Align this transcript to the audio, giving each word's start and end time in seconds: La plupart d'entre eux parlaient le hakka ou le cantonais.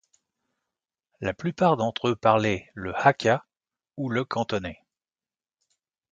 La 1.19 1.31
plupart 1.31 1.77
d'entre 1.77 2.07
eux 2.09 2.15
parlaient 2.15 2.71
le 2.73 2.91
hakka 2.95 3.45
ou 3.97 4.09
le 4.09 4.25
cantonais. 4.25 4.83